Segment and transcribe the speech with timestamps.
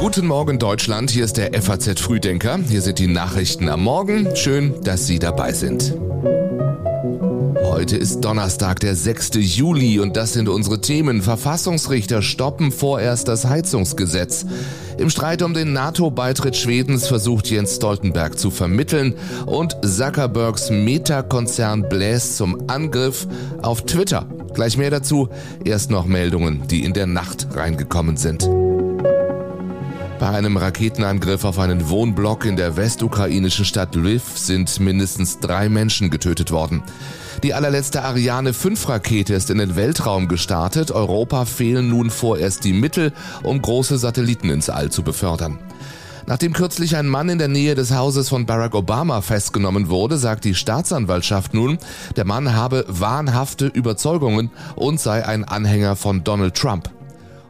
[0.00, 2.58] Guten Morgen Deutschland, hier ist der FAZ Frühdenker.
[2.68, 4.34] Hier sind die Nachrichten am Morgen.
[4.34, 5.94] Schön, dass Sie dabei sind.
[7.62, 9.30] Heute ist Donnerstag, der 6.
[9.34, 11.22] Juli und das sind unsere Themen.
[11.22, 14.44] Verfassungsrichter stoppen vorerst das Heizungsgesetz.
[14.96, 19.14] Im Streit um den NATO-Beitritt Schwedens versucht Jens Stoltenberg zu vermitteln
[19.46, 23.28] und Zuckerbergs Meta-Konzern bläst zum Angriff
[23.62, 24.26] auf Twitter.
[24.54, 25.28] Gleich mehr dazu,
[25.64, 28.48] erst noch Meldungen, die in der Nacht reingekommen sind.
[30.18, 36.10] Bei einem Raketenangriff auf einen Wohnblock in der westukrainischen Stadt Lviv sind mindestens drei Menschen
[36.10, 36.82] getötet worden.
[37.44, 40.90] Die allerletzte Ariane 5 Rakete ist in den Weltraum gestartet.
[40.90, 43.12] Europa fehlen nun vorerst die Mittel,
[43.44, 45.60] um große Satelliten ins All zu befördern.
[46.28, 50.44] Nachdem kürzlich ein Mann in der Nähe des Hauses von Barack Obama festgenommen wurde, sagt
[50.44, 51.78] die Staatsanwaltschaft nun,
[52.16, 56.90] der Mann habe wahnhafte Überzeugungen und sei ein Anhänger von Donald Trump.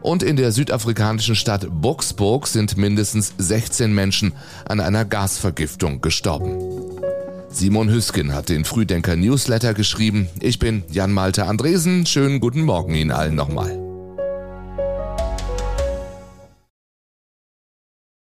[0.01, 4.33] Und in der südafrikanischen Stadt Boksburg sind mindestens 16 Menschen
[4.69, 6.57] an einer Gasvergiftung gestorben.
[7.49, 10.29] Simon Hüsken hat den Frühdenker Newsletter geschrieben.
[10.39, 12.07] Ich bin Jan Malte Andresen.
[12.07, 13.88] Schönen guten Morgen Ihnen allen nochmal.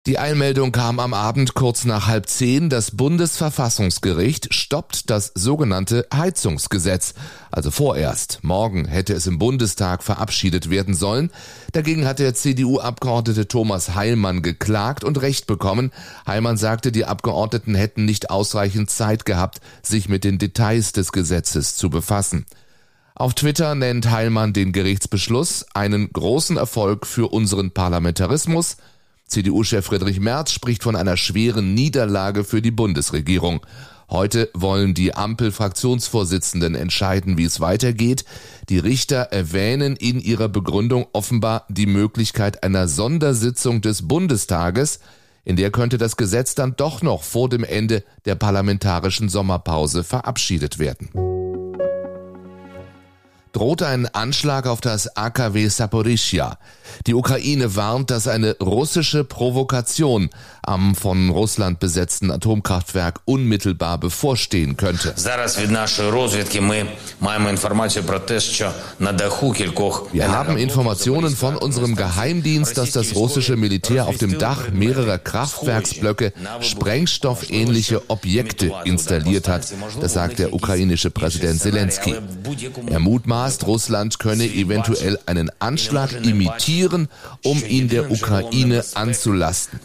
[0.07, 2.71] Die Einmeldung kam am Abend kurz nach halb zehn.
[2.71, 7.13] Das Bundesverfassungsgericht stoppt das sogenannte Heizungsgesetz.
[7.51, 8.39] Also vorerst.
[8.41, 11.29] Morgen hätte es im Bundestag verabschiedet werden sollen.
[11.73, 15.91] Dagegen hat der CDU-Abgeordnete Thomas Heilmann geklagt und Recht bekommen.
[16.25, 21.75] Heilmann sagte, die Abgeordneten hätten nicht ausreichend Zeit gehabt, sich mit den Details des Gesetzes
[21.75, 22.47] zu befassen.
[23.13, 28.77] Auf Twitter nennt Heilmann den Gerichtsbeschluss einen großen Erfolg für unseren Parlamentarismus–
[29.31, 33.65] CDU-Chef Friedrich Merz spricht von einer schweren Niederlage für die Bundesregierung.
[34.09, 38.25] Heute wollen die Ampel-Fraktionsvorsitzenden entscheiden, wie es weitergeht.
[38.67, 44.99] Die Richter erwähnen in ihrer Begründung offenbar die Möglichkeit einer Sondersitzung des Bundestages.
[45.45, 50.77] In der könnte das Gesetz dann doch noch vor dem Ende der parlamentarischen Sommerpause verabschiedet
[50.77, 51.30] werden
[53.53, 56.57] droht ein Anschlag auf das AKW Saporischia.
[57.07, 60.29] Die Ukraine warnt, dass eine russische Provokation
[60.63, 65.13] am von Russland besetzten Atomkraftwerk unmittelbar bevorstehen könnte.
[70.11, 76.33] Wir haben Informationen von unserem Geheimdienst, dass das russische Militär auf dem Dach mehrerer Kraftwerksblöcke
[76.61, 79.73] sprengstoffähnliche Objekte installiert hat.
[79.99, 82.15] Das sagt der ukrainische Präsident Zelensky.
[82.87, 87.07] Er mutmaßt, Russland könne eventuell einen Anschlag imitieren,
[87.43, 89.79] um ihn der Ukraine anzulasten.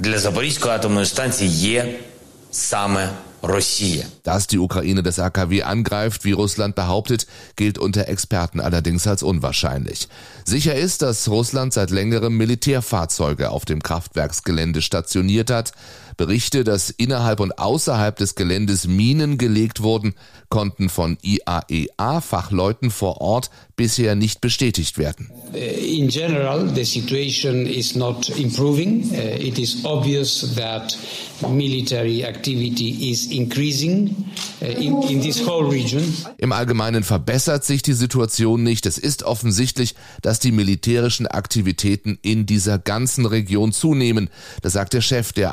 [4.25, 10.09] Dass die Ukraine das AKW angreift, wie Russland behauptet, gilt unter Experten allerdings als unwahrscheinlich.
[10.45, 15.73] Sicher ist, dass Russland seit längerem Militärfahrzeuge auf dem Kraftwerksgelände stationiert hat.
[16.17, 20.15] Berichte, dass innerhalb und außerhalb des Geländes Minen gelegt wurden,
[20.49, 25.31] konnten von IAEA-Fachleuten vor Ort bisher nicht bestätigt werden.
[25.53, 29.11] Uh, in general, the situation is not improving.
[29.11, 30.97] Uh, it is obvious that
[31.43, 34.15] military activity is increasing
[34.63, 36.03] uh, in, in this whole region.
[36.39, 38.87] Im Allgemeinen verbessert sich die Situation nicht.
[38.87, 44.31] Es ist offensichtlich, dass die militärischen Aktivitäten in dieser ganzen Region zunehmen.
[44.63, 45.53] Das sagt der Chef der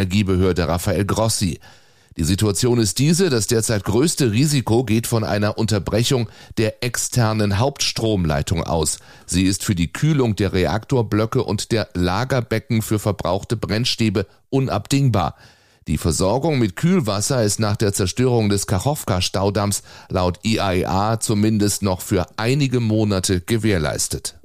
[0.00, 1.60] Atomenergiebehörde Rafael Grossi.
[2.16, 6.28] Die Situation ist diese, das derzeit größte Risiko geht von einer Unterbrechung
[6.58, 8.98] der externen Hauptstromleitung aus.
[9.26, 15.36] Sie ist für die Kühlung der Reaktorblöcke und der Lagerbecken für verbrauchte Brennstäbe unabdingbar.
[15.86, 22.26] Die Versorgung mit Kühlwasser ist nach der Zerstörung des Kachowka-Staudamms laut IAEA zumindest noch für
[22.36, 24.38] einige Monate gewährleistet.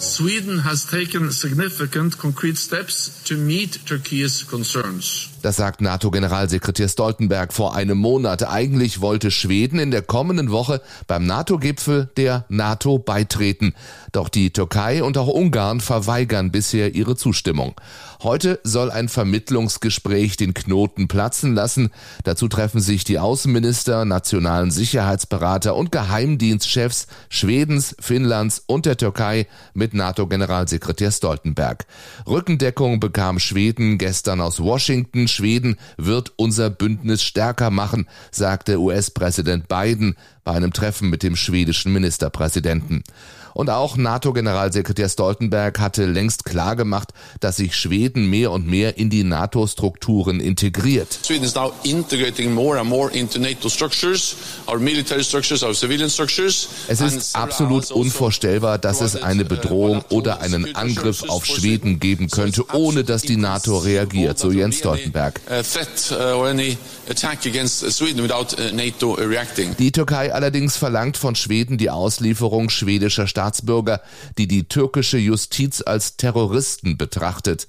[0.00, 5.30] Sweden has taken significant concrete steps to meet Turkey's concerns.
[5.42, 8.48] Das sagt NATO-Generalsekretär Stoltenberg vor einem Monat.
[8.48, 13.74] Eigentlich wollte Schweden in der kommenden Woche beim NATO-Gipfel der NATO beitreten.
[14.10, 17.74] Doch die Türkei und auch Ungarn verweigern bisher ihre Zustimmung.
[18.20, 21.90] Heute soll ein Vermittlungsgespräch den Knoten platzen lassen.
[22.24, 29.87] Dazu treffen sich die Außenminister, nationalen Sicherheitsberater und Geheimdienstchefs Schwedens, Finnlands und der Türkei mit
[29.94, 31.86] NATO-Generalsekretär Stoltenberg.
[32.26, 35.28] Rückendeckung bekam Schweden gestern aus Washington.
[35.28, 41.92] Schweden wird unser Bündnis stärker machen, sagte US-Präsident Biden bei einem Treffen mit dem schwedischen
[41.92, 43.04] Ministerpräsidenten.
[43.54, 47.10] Und auch NATO-Generalsekretär Stoltenberg hatte längst klargemacht,
[47.40, 51.18] dass sich Schweden mehr und mehr in die NATO-Strukturen integriert.
[51.24, 54.36] Sweden is now integrating more and more into NATO structures,
[54.66, 56.68] our military structures, our civilian structures.
[56.88, 62.00] Es ist absolut also unvorstellbar, dass es eine uh, Bedrohung oder einen Angriff auf Schweden
[62.00, 65.40] geben könnte, ohne dass die NATO reagiert, so Jens Stoltenberg.
[69.78, 74.00] Die Türkei allerdings verlangt von Schweden die Auslieferung schwedischer Staatsbürger,
[74.36, 77.68] die die türkische Justiz als Terroristen betrachtet.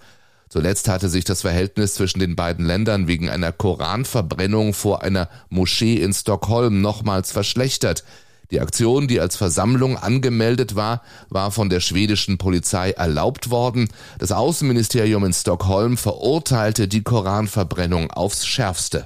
[0.50, 5.98] Zuletzt hatte sich das Verhältnis zwischen den beiden Ländern wegen einer Koranverbrennung vor einer Moschee
[5.98, 8.04] in Stockholm nochmals verschlechtert.
[8.50, 13.90] Die Aktion, die als Versammlung angemeldet war, war von der schwedischen Polizei erlaubt worden.
[14.18, 19.06] Das Außenministerium in Stockholm verurteilte die Koranverbrennung aufs schärfste.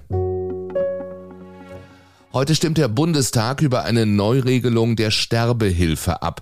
[2.35, 6.41] Heute stimmt der Bundestag über eine Neuregelung der Sterbehilfe ab.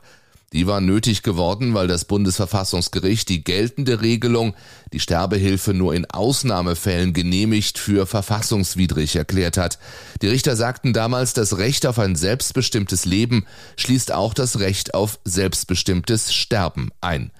[0.53, 4.53] Die war nötig geworden, weil das Bundesverfassungsgericht die geltende Regelung,
[4.93, 9.79] die Sterbehilfe nur in Ausnahmefällen genehmigt, für verfassungswidrig erklärt hat.
[10.21, 13.45] Die Richter sagten damals, das Recht auf ein selbstbestimmtes Leben
[13.75, 17.31] schließt auch das Recht auf selbstbestimmtes Sterben ein.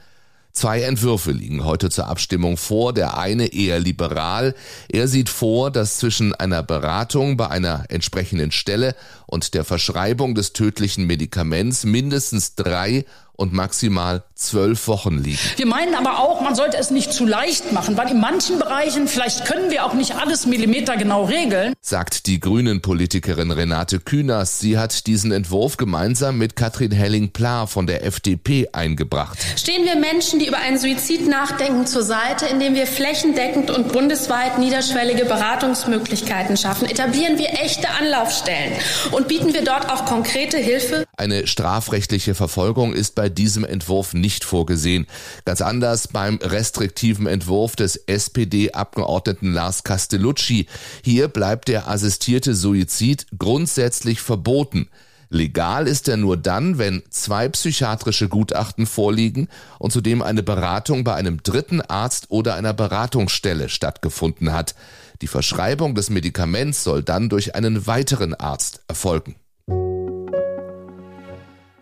[0.54, 2.94] Zwei Entwürfe liegen heute zur Abstimmung vor.
[2.94, 4.54] Der eine eher liberal.
[4.90, 8.96] Er sieht vor, dass zwischen einer Beratung bei einer entsprechenden Stelle
[9.28, 15.40] und der Verschreibung des tödlichen Medikaments mindestens drei und maximal zwölf Wochen liegen.
[15.56, 19.08] Wir meinen aber auch, man sollte es nicht zu leicht machen, weil in manchen Bereichen,
[19.08, 21.74] vielleicht können wir auch nicht alles millimetergenau regeln.
[21.82, 24.60] Sagt die Grünen-Politikerin Renate Künast.
[24.60, 29.38] Sie hat diesen Entwurf gemeinsam mit Katrin Helling-Pla von der FDP eingebracht.
[29.58, 34.58] Stehen wir Menschen, die über einen Suizid nachdenken, zur Seite, indem wir flächendeckend und bundesweit
[34.58, 36.88] niederschwellige Beratungsmöglichkeiten schaffen?
[36.90, 38.74] Etablieren wir echte Anlaufstellen
[39.12, 41.06] und bieten wir dort auch konkrete Hilfe?
[41.22, 45.06] Eine strafrechtliche Verfolgung ist bei diesem Entwurf nicht vorgesehen.
[45.46, 50.66] Ganz anders beim restriktiven Entwurf des SPD-Abgeordneten Lars Castellucci.
[51.04, 54.90] Hier bleibt der assistierte Suizid grundsätzlich verboten.
[55.30, 59.48] Legal ist er nur dann, wenn zwei psychiatrische Gutachten vorliegen
[59.78, 64.74] und zudem eine Beratung bei einem dritten Arzt oder einer Beratungsstelle stattgefunden hat.
[65.22, 69.36] Die Verschreibung des Medikaments soll dann durch einen weiteren Arzt erfolgen.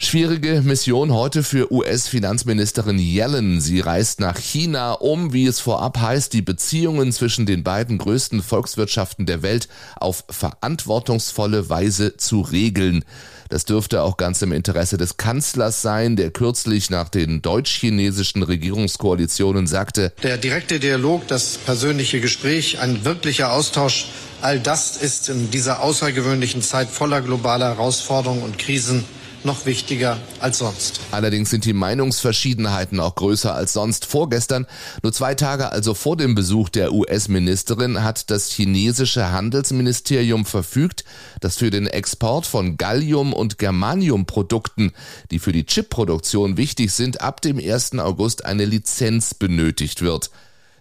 [0.02, 3.60] Schwierige Mission heute für US-Finanzministerin Yellen.
[3.60, 8.42] Sie reist nach China, um, wie es vorab heißt, die Beziehungen zwischen den beiden größten
[8.42, 9.68] Volkswirtschaften der Welt
[9.98, 13.04] auf verantwortungsvolle Weise zu regeln.
[13.50, 19.68] Das dürfte auch ganz im Interesse des Kanzlers sein, der kürzlich nach den deutsch-chinesischen Regierungskoalitionen
[19.68, 24.08] sagte, der direkte Dialog, das persönliche Gespräch, ein wirklicher Austausch,
[24.40, 29.04] all das ist in dieser außergewöhnlichen Zeit voller globaler Herausforderungen und Krisen
[29.44, 31.00] noch wichtiger als sonst.
[31.12, 34.06] Allerdings sind die Meinungsverschiedenheiten auch größer als sonst.
[34.06, 34.66] Vorgestern,
[35.04, 41.04] nur zwei Tage also vor dem Besuch der US-Ministerin, hat das chinesische Handelsministerium verfügt,
[41.40, 44.92] dass für den Export von Gallium- und Germaniumprodukten,
[45.32, 48.00] die für die Chipproduktion wichtig sind, ab dem 1.
[48.00, 50.30] August eine Lizenz benötigt wird.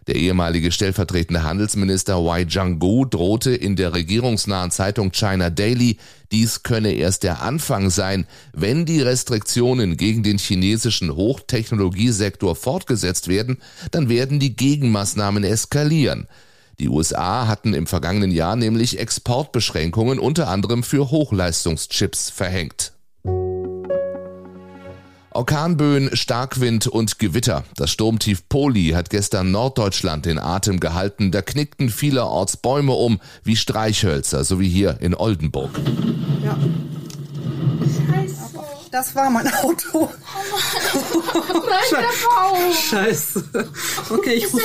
[0.09, 5.99] Der ehemalige stellvertretende Handelsminister Wai Jiangu drohte in der regierungsnahen Zeitung China Daily,
[6.33, 13.59] dies könne erst der Anfang sein, wenn die Restriktionen gegen den chinesischen Hochtechnologiesektor fortgesetzt werden,
[13.91, 16.27] dann werden die Gegenmaßnahmen eskalieren.
[16.81, 22.88] Die USA hatten im vergangenen Jahr nämlich Exportbeschränkungen unter anderem für Hochleistungschips verhängt.
[25.39, 27.63] Orkanböen, Starkwind und Gewitter.
[27.77, 31.31] Das Sturmtief Poli hat gestern Norddeutschland in Atem gehalten.
[31.31, 35.71] Da knickten vielerorts Bäume um wie Streichhölzer, so wie hier in Oldenburg.
[36.45, 36.59] Ja.
[38.91, 40.09] Das war mein Auto.
[40.93, 42.73] Nein, der Baum.
[42.73, 43.45] Scheiße.
[44.11, 44.63] Okay, ich rufe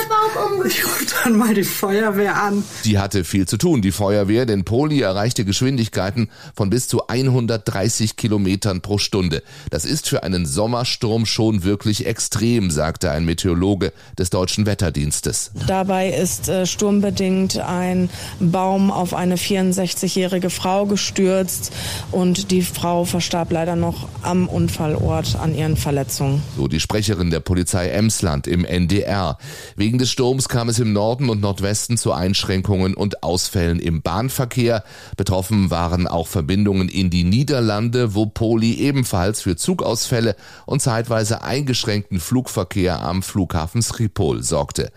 [0.84, 2.64] ruf dann mal die Feuerwehr an.
[2.84, 8.16] Die hatte viel zu tun, die Feuerwehr, denn Poli erreichte Geschwindigkeiten von bis zu 130
[8.16, 9.42] Kilometern pro Stunde.
[9.70, 15.50] Das ist für einen Sommersturm schon wirklich extrem, sagte ein Meteorologe des deutschen Wetterdienstes.
[15.66, 18.08] Dabei ist äh, sturmbedingt ein
[18.40, 21.72] Baum auf eine 64-jährige Frau gestürzt
[22.10, 26.42] und die Frau verstarb leider noch am Unfallort an ihren Verletzungen.
[26.56, 29.38] So die Sprecherin der Polizei Emsland im NDR.
[29.76, 34.84] Wegen des Sturms kam es im Norden und Nordwesten zu Einschränkungen und Ausfällen im Bahnverkehr.
[35.16, 42.20] Betroffen waren auch Verbindungen in die Niederlande, wo Poli ebenfalls für Zugausfälle und zeitweise eingeschränkten
[42.20, 44.90] Flugverkehr am Flughafen Schiphol sorgte.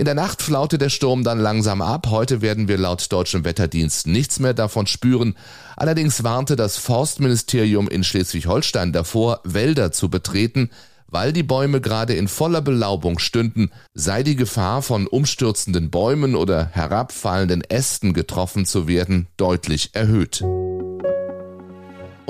[0.00, 2.06] In der Nacht flaute der Sturm dann langsam ab.
[2.08, 5.34] Heute werden wir laut deutschem Wetterdienst nichts mehr davon spüren.
[5.76, 10.70] Allerdings warnte das Forstministerium in Schleswig-Holstein davor, Wälder zu betreten,
[11.06, 16.70] weil die Bäume gerade in voller Belaubung stünden, sei die Gefahr von umstürzenden Bäumen oder
[16.72, 20.42] herabfallenden Ästen getroffen zu werden deutlich erhöht.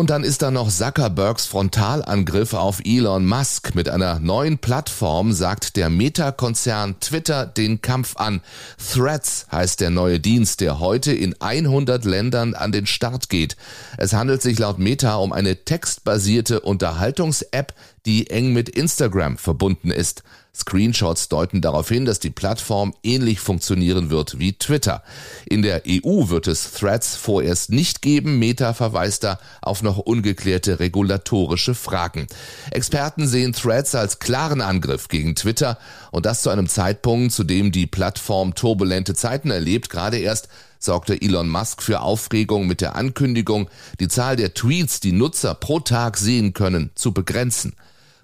[0.00, 3.75] Und dann ist da noch Zuckerbergs Frontalangriff auf Elon Musk.
[3.75, 8.40] Mit einer neuen Plattform sagt der Meta-Konzern Twitter den Kampf an.
[8.78, 13.59] Threads heißt der neue Dienst, der heute in 100 Ländern an den Start geht.
[13.99, 17.75] Es handelt sich laut Meta um eine textbasierte Unterhaltungs-App,
[18.07, 20.23] die eng mit Instagram verbunden ist.
[20.54, 25.02] Screenshots deuten darauf hin, dass die Plattform ähnlich funktionieren wird wie Twitter.
[25.47, 28.38] In der EU wird es Threads vorerst nicht geben.
[28.38, 32.26] Meta verweist da auf noch ungeklärte regulatorische Fragen.
[32.71, 35.78] Experten sehen Threads als klaren Angriff gegen Twitter
[36.11, 39.88] und das zu einem Zeitpunkt, zu dem die Plattform turbulente Zeiten erlebt.
[39.88, 40.49] Gerade erst
[40.80, 43.69] sorgte Elon Musk für Aufregung mit der Ankündigung,
[44.00, 47.75] die Zahl der Tweets, die Nutzer pro Tag sehen können, zu begrenzen.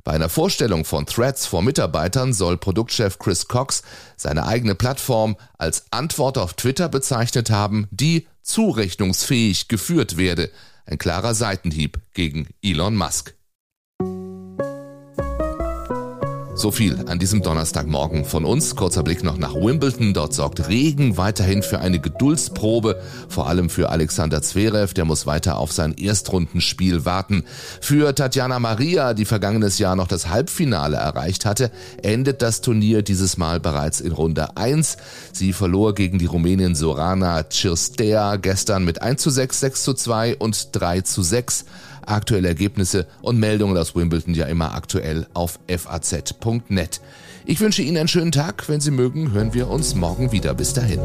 [0.06, 3.82] Bei einer Vorstellung von Threads vor Mitarbeitern soll Produktchef Chris Cox
[4.16, 10.52] seine eigene Plattform als Antwort auf Twitter bezeichnet haben, die zurechnungsfähig geführt werde.
[10.84, 13.35] Ein klarer Seitenhieb gegen Elon Musk.
[16.58, 18.76] So viel an diesem Donnerstagmorgen von uns.
[18.76, 20.14] Kurzer Blick noch nach Wimbledon.
[20.14, 22.98] Dort sorgt Regen weiterhin für eine Geduldsprobe,
[23.28, 27.44] vor allem für Alexander Zverev, der muss weiter auf sein Erstrundenspiel warten.
[27.82, 31.70] Für Tatjana Maria, die vergangenes Jahr noch das Halbfinale erreicht hatte,
[32.02, 34.96] endet das Turnier dieses Mal bereits in Runde 1.
[35.32, 40.36] Sie verlor gegen die Rumänin Sorana Cirstea gestern mit 1 zu 6, 6 zu 2
[40.36, 41.66] und 3 zu 6.
[42.06, 47.00] Aktuelle Ergebnisse und Meldungen aus Wimbledon ja immer aktuell auf faz.net.
[47.44, 48.68] Ich wünsche Ihnen einen schönen Tag.
[48.68, 50.54] Wenn Sie mögen, hören wir uns morgen wieder.
[50.54, 50.98] Bis dahin.